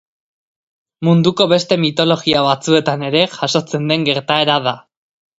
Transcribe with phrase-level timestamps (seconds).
[1.07, 4.75] Munduko beste mitologia batzuetan ere jasotzen den gertaera da.